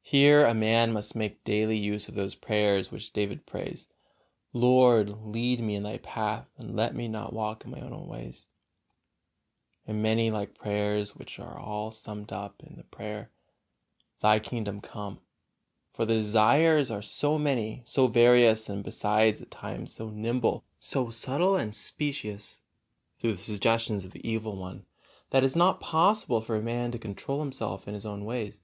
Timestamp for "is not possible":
25.46-26.40